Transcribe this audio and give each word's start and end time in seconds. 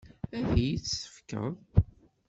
Ad 0.37 0.47
iyi-tt-tefkeḍ? 0.59 1.53